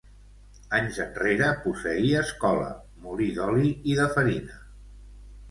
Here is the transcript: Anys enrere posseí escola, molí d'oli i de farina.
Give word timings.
Anys 0.77 0.95
enrere 1.03 1.49
posseí 1.65 2.09
escola, 2.23 2.71
molí 3.05 3.29
d'oli 3.37 3.69
i 3.93 4.01
de 4.01 4.09
farina. 4.19 4.59